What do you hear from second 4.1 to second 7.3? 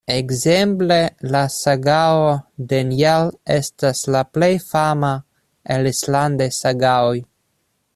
la plej fama el islandaj sagaoj.